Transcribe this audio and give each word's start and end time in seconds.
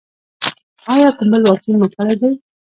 ایا 0.93 1.09
کوم 1.17 1.27
بل 1.31 1.41
واکسین 1.45 1.75
مو 1.79 1.87
کړی 1.95 2.15
دی؟ 2.21 2.29